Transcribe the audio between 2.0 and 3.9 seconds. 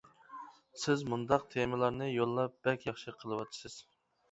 يوللاپ بەك ياخشى قىلىۋاتىسىز.